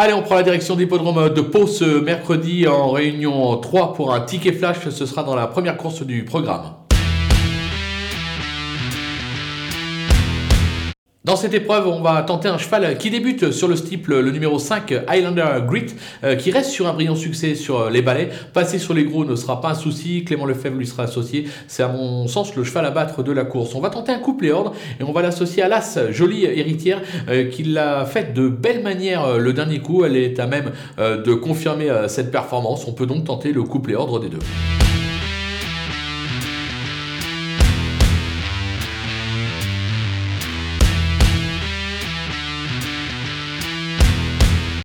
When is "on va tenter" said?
11.86-12.48, 23.74-24.10